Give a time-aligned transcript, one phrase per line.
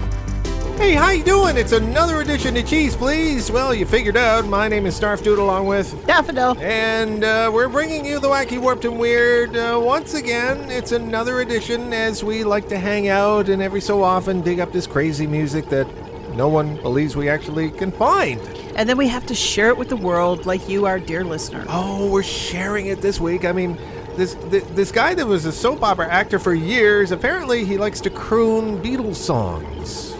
[0.77, 1.57] Hey, how you doing?
[1.57, 3.49] It's another edition of Cheeze Pleeze.
[3.49, 4.45] Well, you figured out.
[4.45, 6.59] My name is Snarfdude along with Daffodil.
[6.59, 9.55] And uh, we're bringing you the wacky, warped, and weird.
[9.55, 14.03] Uh, once again, it's another edition as we like to hang out and every so
[14.03, 15.87] often dig up this crazy music that
[16.35, 18.39] no one believes we actually can find.
[18.75, 21.65] And then we have to share it with the world like you, our dear listener.
[21.69, 23.45] Oh, we're sharing it this week.
[23.45, 23.77] I mean,
[24.15, 28.01] this th- this guy that was a soap opera actor for years, apparently he likes
[28.01, 30.13] to croon Beatles songs.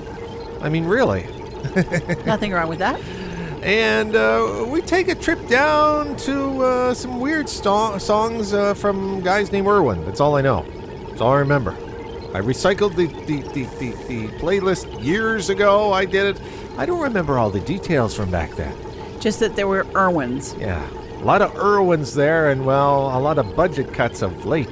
[0.61, 1.23] I mean, really.
[2.25, 2.99] Nothing wrong with that.
[3.61, 9.21] And uh, we take a trip down to uh, some weird sto- songs uh, from
[9.21, 10.05] guys named Irwin.
[10.05, 10.65] That's all I know.
[11.09, 11.71] That's all I remember.
[12.33, 15.91] I recycled the, the, the, the, the playlist years ago.
[15.93, 16.41] I did it.
[16.77, 18.75] I don't remember all the details from back then.
[19.19, 20.55] Just that there were Irwins.
[20.59, 20.85] Yeah.
[21.15, 24.69] A lot of Irwins there, and well, a lot of budget cuts of late.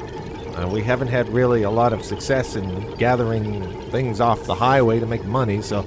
[0.56, 5.00] Uh, we haven't had really a lot of success in gathering things off the highway
[5.00, 5.84] to make money, so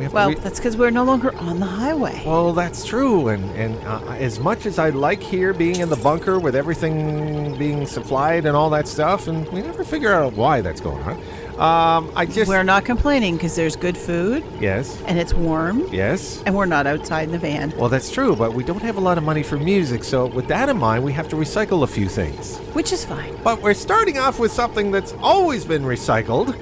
[0.00, 0.30] we Well.
[0.30, 2.22] Re- that's because we're no longer on the highway.
[2.26, 5.96] well, that's true, and and uh, as much as I like here being in the
[5.96, 10.60] bunker with everything being supplied and all that stuff, and we never figure out why
[10.60, 11.16] that's going on.
[11.60, 16.42] Um, I just we're not complaining because there's good food yes, and it's warm yes.
[16.46, 19.00] and we're not outside in the van, Well, that's true, but we don't have a
[19.00, 21.86] lot of money for music, so with that in mind, we have to recycle a
[21.86, 22.56] few things.
[22.72, 23.36] which is fine.
[23.44, 26.56] But we're starting off with something that's always been recycled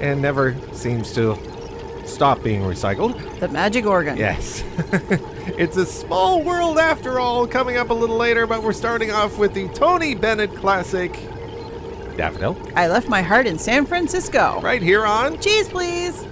[0.00, 1.36] and never seems to
[2.10, 3.40] stop being recycled.
[3.40, 4.16] The magic organ.
[4.16, 4.62] Yes.
[5.58, 9.38] it's a small world after all, coming up a little later, but we're starting off
[9.38, 11.18] with the Tony Bennett classic
[12.20, 14.60] Daffodil, I left my heart in San Francisco.
[14.60, 16.26] right here on Cheese, please.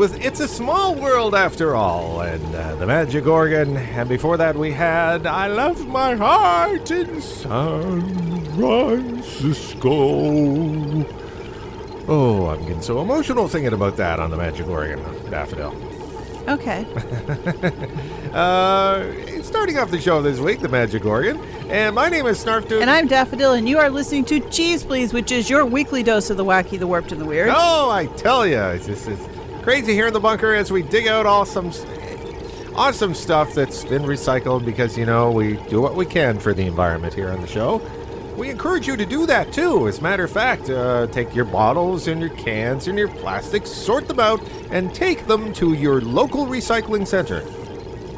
[0.00, 3.76] With It's a Small World After All and uh, The Magic Organ.
[3.76, 9.84] And before that, we had I Love My Heart in San Francisco.
[12.08, 15.00] Oh, I'm getting so emotional thinking about that on The Magic Organ,
[15.30, 15.76] Daffodil.
[16.48, 16.86] Okay.
[18.30, 21.36] Uh, starting off the show this week, The Magic Organ.
[21.68, 22.80] And my name is Snarfdude.
[22.80, 26.30] And I'm Daffodil, and you are listening to Cheeze Pleeze, which is your weekly dose
[26.30, 27.50] of the wacky, the warped, and the weird.
[27.52, 29.26] Oh, I tell you, it's just it's
[29.70, 31.70] crazy here in the bunker as we dig out awesome,
[32.74, 36.66] awesome stuff that's been recycled because you know we do what we can for the
[36.66, 37.80] environment here on the show.
[38.36, 39.86] We encourage you to do that too.
[39.86, 43.70] As a matter of fact, uh, take your bottles and your cans and your plastics,
[43.70, 47.44] sort them out, and take them to your local recycling center.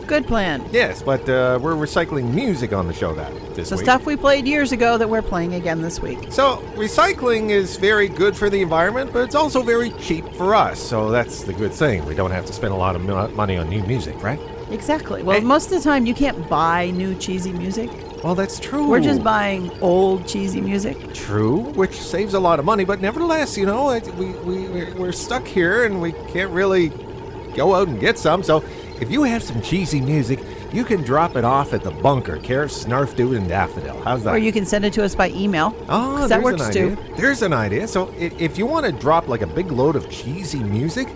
[0.07, 0.65] Good plan.
[0.73, 3.85] Yes, but uh, we're recycling music on the show that this So week.
[3.85, 6.19] stuff we played years ago that we're playing again this week.
[6.31, 10.81] So, recycling is very good for the environment, but it's also very cheap for us.
[10.81, 12.05] So, that's the good thing.
[12.05, 13.03] We don't have to spend a lot of
[13.35, 14.41] money on new music, right?
[14.71, 15.23] Exactly.
[15.23, 15.45] Well, Hey.
[15.47, 17.91] most of the time you can't buy new cheesy music.
[18.25, 18.87] Well, that's true.
[18.89, 21.13] We're just buying old cheesy music.
[21.15, 25.13] True, which saves a lot of money, but nevertheless, you know, we, we, we're- we're
[25.13, 26.91] stuck here and we can't really
[27.55, 28.43] go out and get some.
[28.43, 28.65] So,
[29.03, 30.39] if you have some cheesy music,
[30.73, 34.01] you can drop it off at the bunker, care of Snarfdude and Daffodil.
[34.05, 34.33] How's that?
[34.35, 35.75] Or you can send it to us by email.
[35.89, 36.91] Oh, that works an too.
[36.93, 37.17] idea.
[37.17, 37.89] There's an idea.
[37.89, 41.09] So if you want to drop like a big load of cheesy music,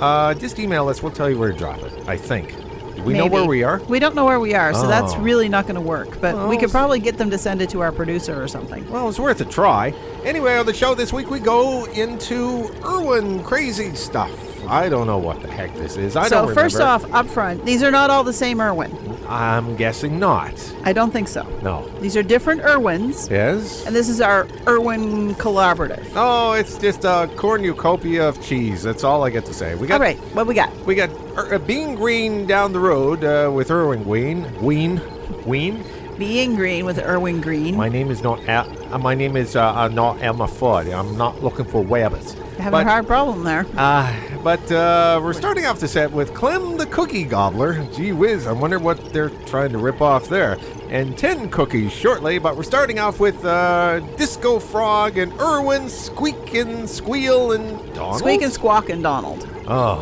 [0.00, 1.00] uh, just email us.
[1.02, 1.92] We'll tell you where to drop it.
[2.08, 2.56] I think.
[2.96, 3.80] Do we know where we are?
[3.88, 5.20] We don't know where we are, so that's Oh.
[5.20, 6.20] really not going to work.
[6.20, 8.88] But Well, we could probably get them to send it to our producer or something.
[8.90, 9.94] Well, it's worth a try.
[10.24, 14.30] Anyway, on the show this week, we go into Irwin crazy stuff.
[14.72, 16.16] I don't know what the heck this is.
[16.16, 17.06] I so don't first remember.
[17.06, 18.90] off, up front, these are not all the same Irwin.
[19.28, 20.54] I'm guessing not.
[20.82, 21.42] I don't think so.
[21.62, 21.86] No.
[22.00, 23.84] These are different Irwins, Yes.
[23.86, 26.06] and this is our Irwin collaborative.
[26.16, 28.82] Oh, it's just a cornucopia of cheese.
[28.82, 29.74] That's all I get to say.
[29.74, 30.74] We got All right, what we got?
[30.86, 34.46] We got Ir- uh, Bean Green down the road uh, with Irwin Ween.
[34.62, 35.00] Ween.
[35.46, 35.84] Ween.
[36.22, 37.74] Being green with Irwin Green.
[37.76, 38.48] My name is not.
[38.48, 40.96] Uh, my name is uh, uh, not Elmer Fudd.
[40.96, 42.34] I'm not looking for rabbits.
[42.58, 43.66] Having a hard problem there.
[43.76, 47.84] Uh, but uh, we're starting off the set with Clem the Cookie Gobbler.
[47.92, 50.58] Gee whiz, I wonder what they're trying to rip off there.
[50.90, 56.54] And 10 cookies shortly, but we're starting off with uh, Disco Frog and Irwin, Squeak
[56.54, 58.20] and Squeal and Donald.
[58.20, 59.48] Squeak and Squawk and Donald.
[59.66, 59.96] Oh,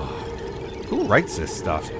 [0.90, 1.90] who writes this stuff?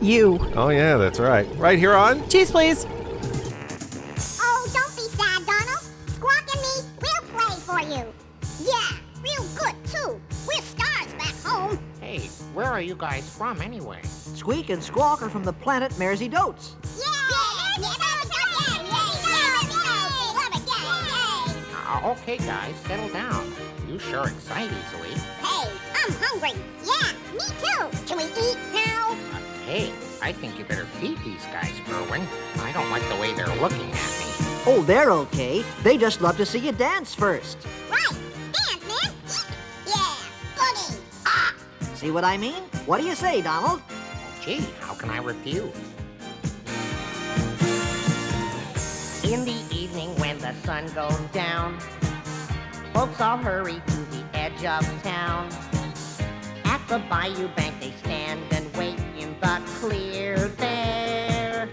[0.00, 0.38] You.
[0.54, 1.48] Oh, yeah, that's right.
[1.56, 2.86] Right here on Cheese, please.
[12.74, 14.00] Are you guys from anyway?
[14.02, 16.74] Squeak and Squawk are from the planet Mersey Dotes.
[16.98, 17.04] Yeah!
[17.78, 19.22] Yeah, yeah, yeah, yeah, yeah,
[19.70, 22.04] yeah, love it, yeah, yeah.
[22.04, 23.52] Uh, okay, guys, settle down.
[23.88, 25.10] You sure excite easily.
[25.40, 26.50] Hey, I'm hungry.
[26.84, 28.06] Yeah, me too.
[28.06, 29.12] Can we eat now?
[29.12, 32.26] Uh, hey, I think you better feed these guys, Irwin.
[32.58, 34.26] I don't like the way they're looking at me.
[34.66, 35.64] Oh, they're okay.
[35.84, 37.56] They just love to see you dance first.
[37.88, 38.18] Right.
[42.04, 42.62] See what I mean?
[42.84, 43.80] What do you say, Donald?
[44.42, 45.72] Gee, how can I refuse?
[49.24, 51.80] In the evening when the sun goes down,
[52.92, 55.48] folks all hurry to the edge of town.
[56.66, 61.70] At the bayou bank they stand and wait in the clear there.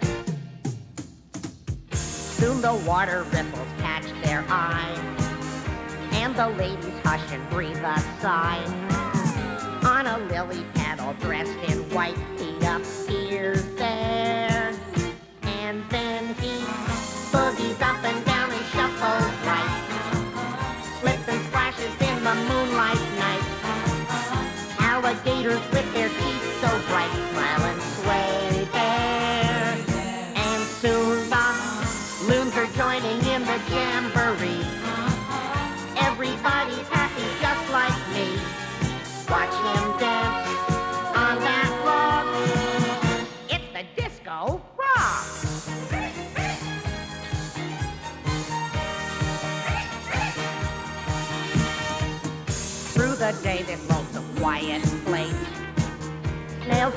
[1.92, 4.96] Soon the water ripples catch their eye,
[6.14, 9.11] and the ladies hush and breathe a sigh.
[9.92, 14.74] On a lily paddle dressed in white, he appears there.
[15.44, 16.64] And then he
[17.34, 20.80] boogies up and down and shuffles right.
[21.02, 23.44] Slips and splashes in the moonlight night.
[24.80, 27.81] Alligators with their teeth so bright smile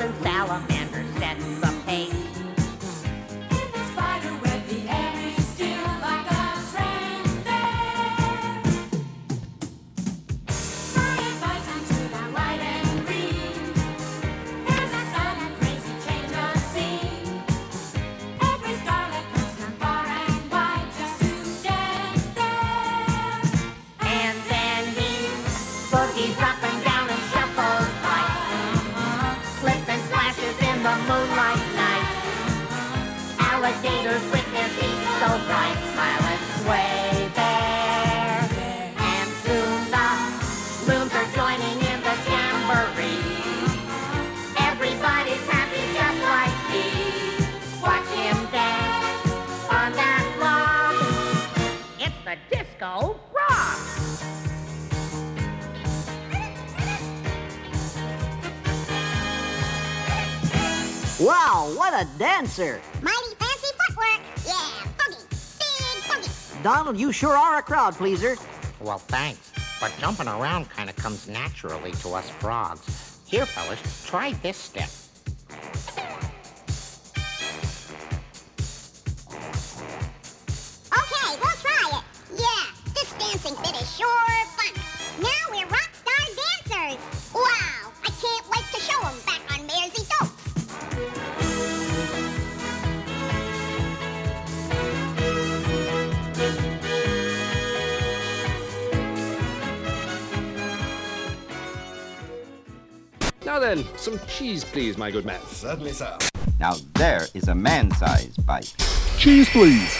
[0.05, 1.74] and salamanders set
[33.75, 38.39] Alligators with their teeth so bright, smile and sway there.
[38.99, 40.11] And soon the
[40.87, 43.19] loons are joining in the jamboree.
[44.59, 46.87] Everybody's happy just like me.
[47.83, 49.27] Watch him dance
[49.69, 50.95] on that log.
[51.99, 53.81] It's the disco rock.
[61.21, 62.81] Wow, what a dancer!
[63.01, 63.14] Mighty
[66.65, 68.37] Donald, you sure are a crowd pleaser.
[68.81, 69.53] Well, thanks.
[69.83, 73.21] But jumping around kind of comes naturally to us frogs.
[73.27, 74.89] Here, fellas, try this step.
[104.05, 105.41] Some cheese, please, my good man.
[105.47, 106.19] Certainly, sir.
[106.61, 108.75] Now there is a man-sized bite.
[109.17, 109.99] Cheese, please.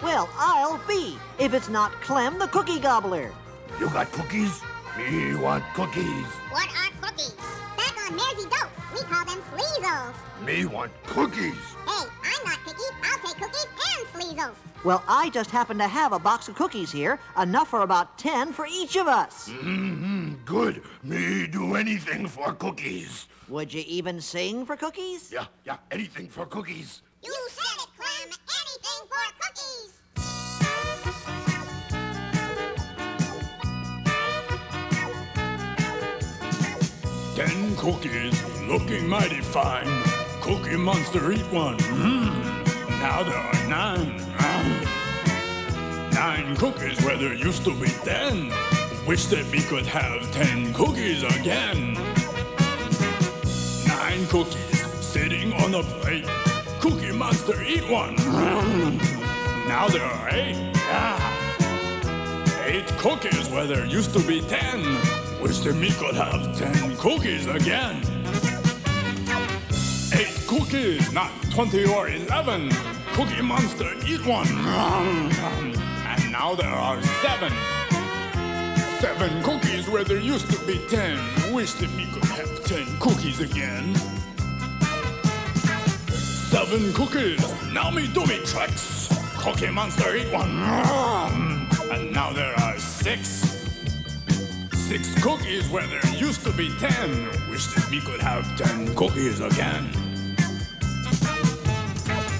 [0.00, 3.32] Well, I'll be, if it's not Clem the Cookie Gobbler.
[3.80, 4.60] You got cookies?
[4.96, 6.26] Me want cookies.
[6.50, 7.34] What are cookies?
[7.76, 10.14] Back on Mersey Dopes, we call them sleazles.
[10.44, 11.54] Me want cookies.
[11.88, 12.84] Hey, I'm not picky.
[13.02, 13.66] I'll take cookies
[13.98, 14.56] and sleazles.
[14.84, 18.52] Well, I just happen to have a box of cookies here, enough for about ten
[18.52, 19.48] for each of us.
[19.48, 19.95] Mm-hmm.
[20.46, 20.82] Good.
[21.02, 23.26] Me do anything for cookies.
[23.48, 25.32] Would you even sing for cookies?
[25.32, 27.02] Yeah, yeah, anything for cookies.
[27.20, 28.30] You said it, Clem.
[28.62, 29.92] Anything for cookies.
[37.34, 40.02] Ten cookies, looking mighty fine.
[40.42, 41.78] Cookie Monster, eat one.
[41.78, 42.30] Mmm.
[43.00, 44.20] Now there are nine.
[44.38, 46.10] Ah.
[46.12, 48.52] Nine cookies where there used to be ten.
[49.06, 51.94] Wish that we could have ten cookies again.
[53.86, 56.26] Nine cookies sitting on a plate.
[56.80, 58.16] Cookie Monster, eat one.
[59.68, 60.56] Now there are eight.
[60.88, 62.64] Ah.
[62.66, 64.82] Eight cookies where there used to be ten.
[65.40, 68.02] Wish that we could have ten cookies again.
[70.14, 72.70] Eight cookies, not twenty or eleven.
[73.12, 74.48] Cookie Monster, eat one.
[76.06, 77.52] And now there are seven.
[79.00, 81.18] Seven cookies where there used to be ten.
[81.52, 83.94] Wish that we could have ten cookies again.
[86.50, 89.08] Seven cookies, now me do me tricks.
[89.36, 90.50] Cookie Monster, eat one.
[91.92, 93.28] And now there are six.
[94.72, 97.28] Six cookies where there used to be ten.
[97.50, 99.92] Wish that we could have ten cookies again.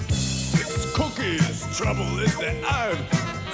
[0.08, 2.98] Six cookies, trouble is that I've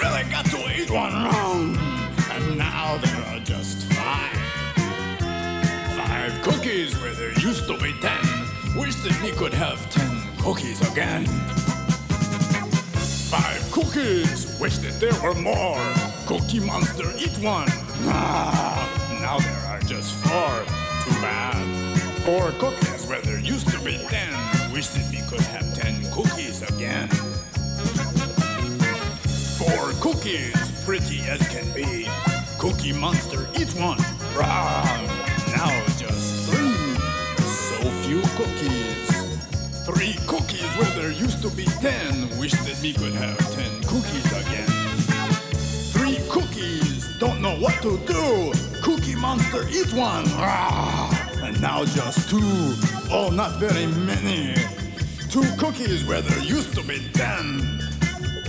[0.00, 2.01] really got to eat one wrong.
[2.56, 4.36] Now there are just five.
[5.96, 8.20] Five cookies where there used to be ten.
[8.76, 11.24] Wish that we could have ten cookies again.
[13.30, 15.80] Five cookies, wish that there were more.
[16.26, 17.68] Cookie Monster, eat one.
[18.04, 20.64] Ah, now there are just four.
[21.04, 21.98] Too bad.
[22.24, 24.30] Four cookies where there used to be ten.
[24.72, 27.08] Wish that we could have ten cookies again.
[29.56, 32.08] Four cookies, pretty as can be.
[32.62, 33.98] Cookie Monster, eat one.
[34.36, 34.84] Rah,
[35.50, 36.94] now just three.
[37.44, 39.84] So few cookies.
[39.84, 42.28] Three cookies where there used to be ten.
[42.38, 44.68] Wish that we could have ten cookies again.
[45.90, 48.52] Three cookies, don't know what to do.
[48.80, 50.22] Cookie Monster, eat one.
[50.38, 51.10] Ah,
[51.42, 52.76] and now just two.
[53.10, 54.54] Oh, not very many.
[55.30, 57.80] Two cookies where there used to be ten.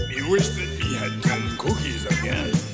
[0.08, 2.72] We wish that we had ten cookies again.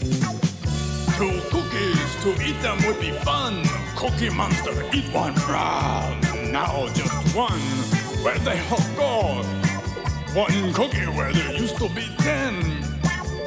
[1.19, 3.61] Two cookies, to eat them would be fun.
[3.97, 5.33] Cookie Monster, eat one.
[5.51, 6.17] Ah,
[6.49, 7.59] now just one.
[8.23, 9.43] Where'd they all go?
[10.33, 12.55] One cookie where there used to be ten.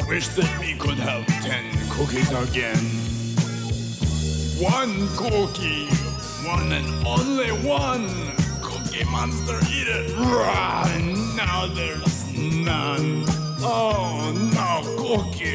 [0.07, 2.85] Wish that we could have ten cookies again.
[4.61, 5.87] One cookie,
[6.47, 8.07] one and only one.
[8.61, 10.15] Cookie Monster, eat it.
[10.19, 10.85] Rah,
[11.35, 13.25] now there's none.
[13.65, 15.52] Oh, no cookies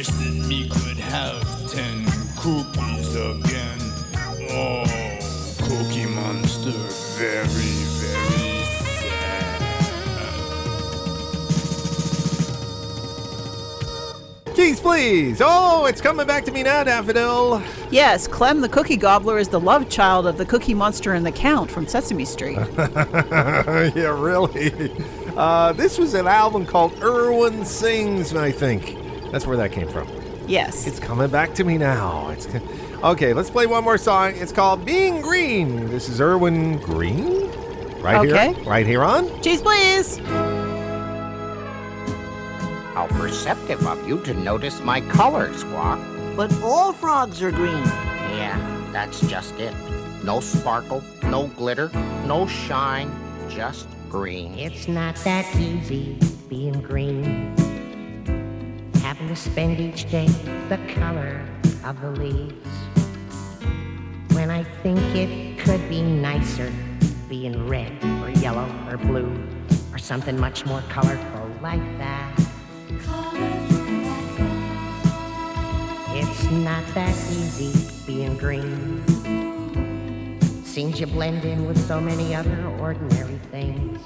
[0.00, 2.06] Wish that me could have ten
[2.38, 3.78] cookies again.
[4.48, 4.82] Oh,
[5.58, 6.70] Cookie Monster,
[7.18, 9.60] very, very sad.
[14.46, 15.42] Cheese, Cheese, please.
[15.44, 17.62] Oh, it's coming back to me now, Daffodil.
[17.90, 21.32] Yes, Clem the Cookie Gobbler is the love child of the Cookie Monster and the
[21.32, 22.56] Count from Sesame Street.
[22.78, 24.94] yeah, really.
[25.36, 28.96] Uh, this was an album called Irwin Sings, I think.
[29.30, 30.08] That's where that came from.
[30.48, 30.86] yes.
[30.86, 32.30] It's coming back to me now.
[32.30, 32.48] It's
[33.04, 33.32] okay.
[33.32, 34.32] Let's play one more song.
[34.36, 37.48] It's called "Being Green." This is Irwin Green,
[38.02, 38.52] right Okay.
[38.54, 39.28] here, right here on.
[39.42, 40.18] Cheese, please.
[42.94, 46.00] How perceptive of you to notice my color, Squawk.
[46.36, 47.84] But all frogs are green.
[48.36, 48.58] Yeah,
[48.92, 49.74] that's just it.
[50.24, 51.90] No sparkle, no glitter,
[52.26, 53.10] no shine,
[53.48, 54.54] just green.
[54.58, 57.54] It's not that easy being green.
[59.20, 60.26] Having to spend each day
[60.70, 61.44] the color
[61.84, 62.66] of the leaves.
[64.32, 66.72] When I think it could be nicer
[67.28, 69.30] being red or yellow or blue
[69.92, 72.34] or something much more colorful like that.
[76.14, 79.04] It's not that easy being green.
[80.64, 84.00] Seems you blend in with so many other ordinary things.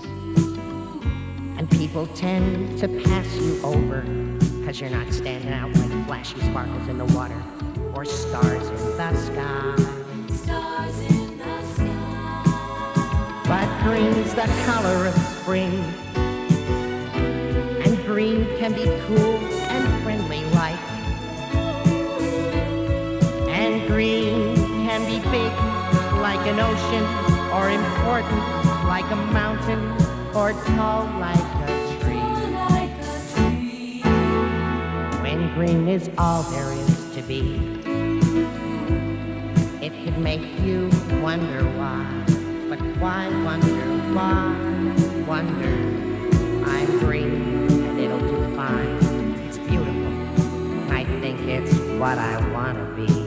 [1.57, 4.34] And people tend to pass you over
[4.65, 7.37] because you're not standing out like flashy sparkles in the water
[7.93, 9.77] or stars in the sky.
[10.35, 13.43] Stars in the sky.
[13.47, 15.71] But green's the color of spring.
[17.85, 19.37] And green can be cool
[19.69, 20.81] and friendly like.
[23.51, 25.53] And green can be big
[26.23, 27.05] like an ocean
[27.53, 28.41] or important
[28.89, 29.91] like a mountain
[30.35, 31.64] or tall like
[35.55, 37.55] green is all there is to be.
[39.81, 40.91] It could make you
[41.23, 42.25] wonder why.
[42.69, 44.53] But why wonder, why
[45.29, 45.75] wonder?
[46.69, 49.39] I'm green and it'll do fine.
[49.47, 50.93] It's beautiful.
[50.93, 53.24] I think it's what I wanna be.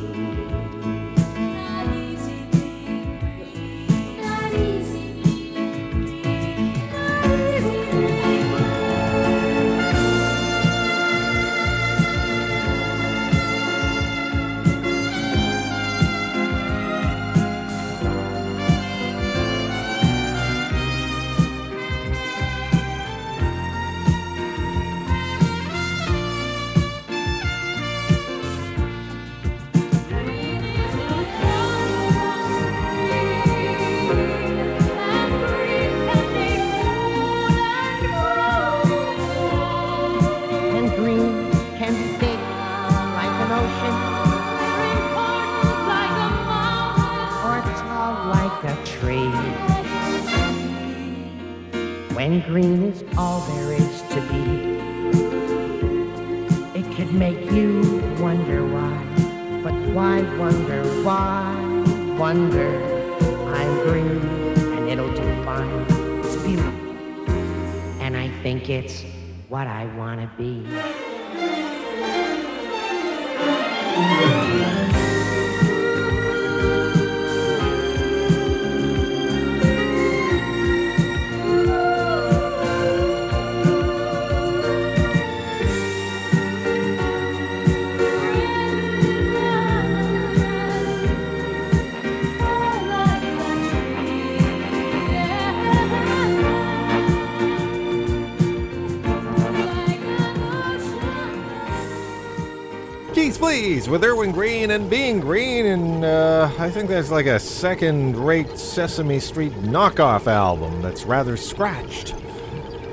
[103.89, 109.19] With Irwin Green and Being Green, and uh, I think that's like a second-rate Sesame
[109.19, 112.13] Street knockoff album that's rather scratched.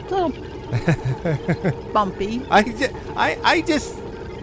[0.09, 0.31] little
[1.93, 2.47] bumpy.
[2.49, 3.95] I, ju- I, I just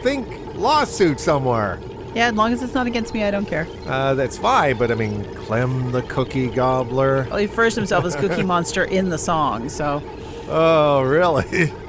[0.02, 1.80] think lawsuit somewhere.
[2.14, 3.66] Yeah, as long as it's not against me, I don't care.
[3.86, 7.28] Uh, that's fine, but I mean, Clem the Cookie Gobbler.
[7.30, 10.04] Well, he refers to himself as Cookie Monster in the song, so
[10.50, 11.72] Oh, really?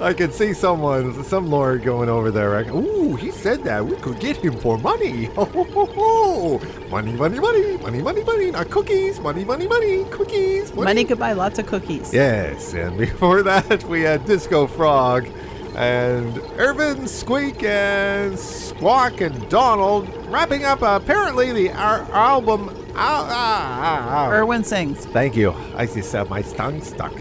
[0.00, 2.50] I can see someone, some lord going over there.
[2.62, 3.84] like, Ooh, he said that.
[3.84, 5.24] We could get him for money.
[5.34, 6.60] Ho, ho, ho, ho.
[6.88, 8.50] Money, money, money, money, money, money.
[8.52, 9.18] Not cookies.
[9.18, 10.04] Money, money, money.
[10.04, 10.70] Cookies.
[10.70, 10.84] Money.
[10.84, 12.14] money could buy lots of cookies.
[12.14, 15.28] Yes, and before that, we had Disco Frog
[15.74, 22.70] and Irwin, Squeak, and Squawk and Donald wrapping up apparently the our album.
[22.94, 24.32] Ah, ah, ah, ah.
[24.32, 25.06] Irwin sings.
[25.06, 25.54] Thank you.
[25.76, 27.12] I just have my tongue stuck.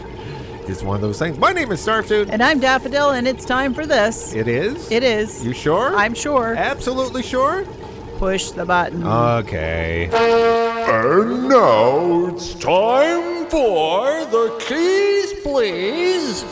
[0.69, 1.37] It's one of those things.
[1.37, 2.27] My name is Starfsuit.
[2.29, 4.33] And I'm Daffodil, and it's time for this.
[4.33, 4.91] It is?
[4.91, 5.45] It is.
[5.45, 5.95] You sure?
[5.95, 6.55] I'm sure.
[6.55, 7.65] Absolutely sure?
[8.17, 9.07] Push the button.
[9.07, 10.09] Okay.
[10.11, 16.43] And now it's time for the keys, please.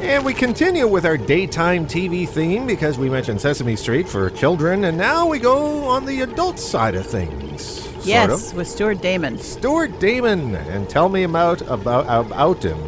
[0.00, 4.84] And we continue with our daytime TV theme because we mentioned Sesame Street for children,
[4.84, 7.81] and now we go on the adult side of things.
[8.06, 8.56] Yes, of.
[8.56, 9.38] with Stuart Damon.
[9.38, 12.78] Stuart Damon, and tell me about about about him.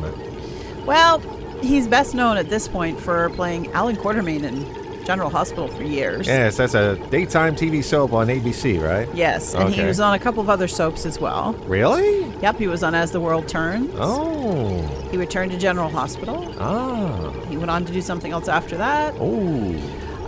[0.86, 1.20] Well,
[1.62, 6.26] he's best known at this point for playing Alan Quartermaine in General Hospital for years.
[6.26, 9.08] Yes, that's a daytime TV soap on ABC, right?
[9.14, 11.52] Yes, and he was on a couple of other soaps as well.
[11.66, 12.24] Really?
[12.40, 13.90] Yep, he was on As the World Turns.
[13.94, 14.80] Oh.
[15.10, 16.54] He returned to General Hospital.
[16.58, 17.30] Ah.
[17.48, 19.14] He went on to do something else after that.
[19.18, 19.74] Oh.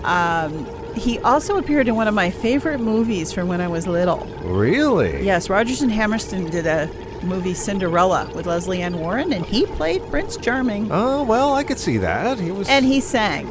[0.05, 0.67] Um,
[0.97, 4.27] he also appeared in one of my favorite movies from when I was little.
[4.43, 5.25] Really?
[5.25, 6.89] Yes, Rodgers and Hammerstein did a
[7.23, 10.89] movie Cinderella with Lesley Ann Warren, and he played Prince Charming.
[10.91, 12.39] Oh well, I could see that.
[12.39, 12.69] He was.
[12.69, 13.47] And he sang.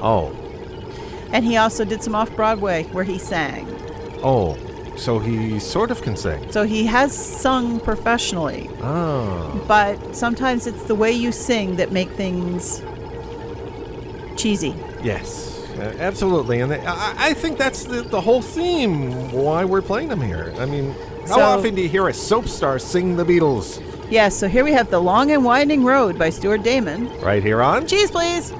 [0.00, 0.32] Oh.
[1.32, 3.66] And he also did some off Broadway where he sang.
[4.22, 4.56] Oh.
[4.96, 6.52] So he sort of can sing.
[6.52, 9.64] So he has sung professionally, Oh.
[9.66, 12.80] but sometimes it's the way you sing that make things
[14.36, 14.74] cheesy.
[15.02, 15.53] Yes.
[15.78, 20.20] Uh, absolutely, and I, I think that's the, the whole theme why we're playing them
[20.20, 20.52] here.
[20.58, 20.94] I mean,
[21.26, 23.82] how So- often do you hear a soap star sing the Beatles?
[24.10, 27.08] Yes, so here we have The Long and Winding Road by Stuart Damon.
[27.20, 28.52] Right here on Cheese, please.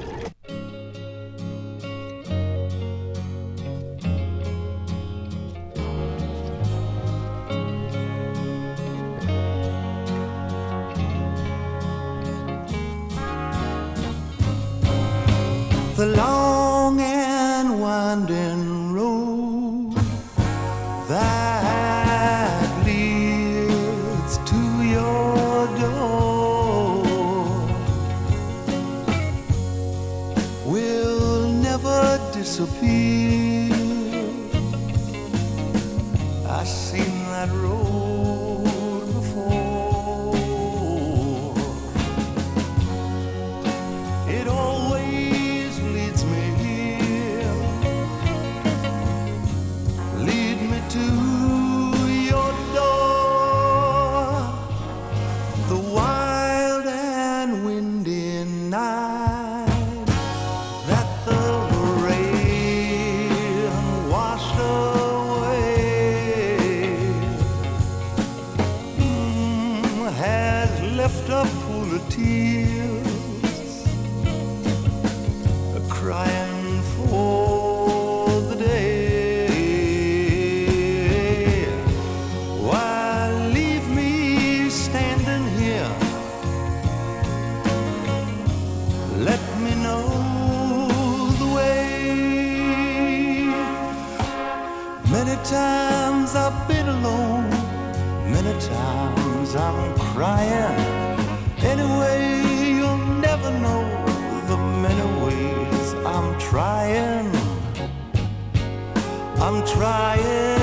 [109.47, 110.54] I'm trying,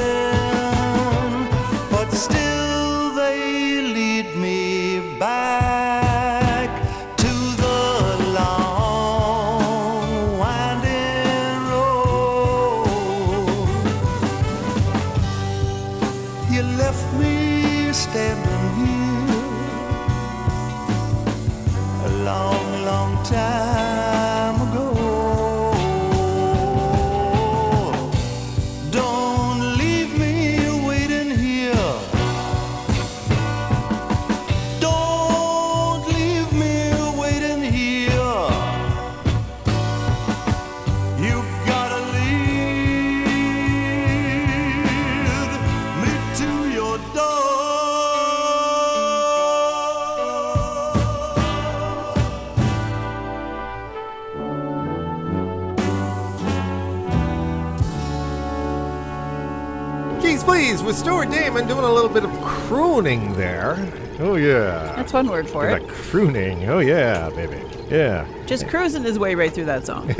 [60.71, 63.75] Keys with Stuart Damon doing a little bit of crooning there.
[64.19, 64.93] Oh yeah.
[64.95, 65.85] That's one word for it.
[65.85, 66.69] crooning.
[66.69, 67.61] Oh yeah, baby.
[67.89, 68.25] Yeah.
[68.45, 70.09] Just cruising his way right through that song.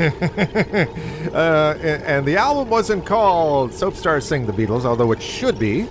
[1.32, 5.58] uh, and, and the album wasn't called Soap Stars Sing the Beatles, although it should
[5.58, 5.88] be.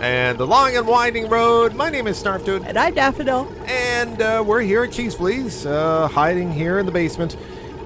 [0.00, 1.74] And The Long and Winding Road.
[1.74, 2.66] My name is Snarfdude.
[2.66, 3.52] And I'm Daffodil.
[3.66, 7.36] And uh, we're here at Cheeze Pleeze, uh, hiding here in the basement,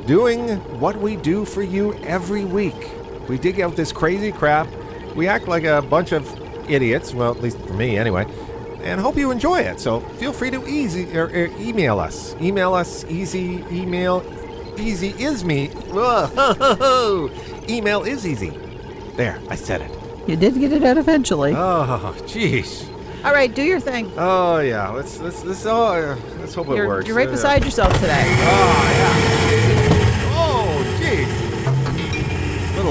[0.07, 2.93] doing what we do for you every week.
[3.29, 4.69] We dig out this crazy crap.
[5.17, 6.25] We act like a bunch of
[6.71, 8.27] idiots, well, at least for me anyway,
[8.83, 9.81] and hope you enjoy it.
[9.81, 12.37] So feel free to easy or, or email us.
[12.41, 14.23] Email us easy email.
[14.79, 15.69] Easy is me.
[15.69, 17.31] Whoa,
[17.69, 18.51] email is easy.
[19.17, 19.91] There, I said it.
[20.29, 21.55] You did get it out eventually.
[21.55, 22.87] Oh, jeez.
[23.25, 24.13] All right, do your thing.
[24.19, 27.07] Oh yeah, let's let's let's oh uh, let's hope it You're, works.
[27.09, 27.33] you're right Yeah.
[27.35, 28.25] beside yourself today.
[28.27, 29.73] Oh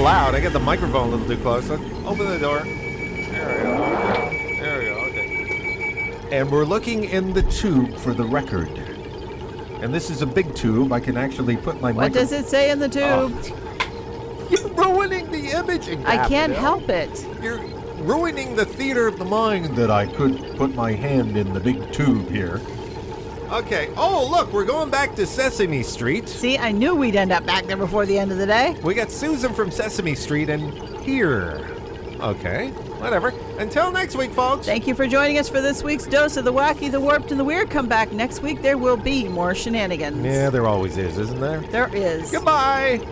[0.06, 0.36] loud.
[0.36, 1.68] I got the microphone a little too close.
[1.68, 2.60] Let's open the door.
[2.60, 4.60] There we go.
[4.60, 4.94] There we go.
[5.08, 6.28] Okay.
[6.30, 8.68] And we're looking in the tube for the record.
[9.82, 10.92] And this is a big tube.
[10.92, 11.90] I can actually put my.
[11.90, 13.02] What micro- does it say in the tube?
[13.04, 14.48] Oh.
[14.48, 16.06] You're ruining the imaging.
[16.06, 17.26] I can't help it.
[17.42, 17.58] You're
[18.04, 21.92] ruining the theater of the mind that I could put my hand in the big
[21.92, 22.60] tube here.
[23.50, 23.92] Okay.
[23.96, 26.28] Oh, look, we're going back to Sesame Street.
[26.28, 28.76] See, I knew we'd end up back there before the end of the day.
[28.82, 31.66] We got Susan from Sesame Street and here.
[32.20, 33.28] Okay, whatever.
[33.58, 34.66] Until next week, folks.
[34.66, 37.38] Thank you for joining us for this week's dose of the wacky, the warped, and
[37.38, 37.70] the weird.
[37.70, 38.62] Come back next week.
[38.62, 40.24] There will be more shenanigans.
[40.24, 41.60] Yeah, there always is, isn't there?
[41.60, 42.30] There is.
[42.30, 43.06] Goodbye.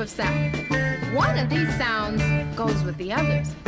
[0.00, 0.56] Of sounds.
[1.12, 2.22] One of these sounds
[2.56, 3.67] goes with the others.